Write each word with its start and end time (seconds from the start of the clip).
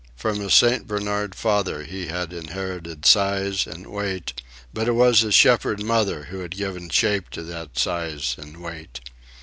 From 0.15 0.39
his 0.39 0.55
St. 0.55 0.87
Bernard 0.87 1.35
father 1.35 1.83
he 1.83 2.07
had 2.07 2.33
inherited 2.33 3.05
size 3.05 3.67
and 3.67 3.85
weight, 3.85 4.41
but 4.73 4.87
it 4.87 4.93
was 4.93 5.19
his 5.21 5.35
shepherd 5.35 5.83
mother 5.83 6.23
who 6.23 6.39
had 6.39 6.57
given 6.57 6.89
shape 6.89 7.29
to 7.29 7.43
that 7.43 7.77
size 7.77 8.33
and 8.35 8.57
weight. 8.57 8.99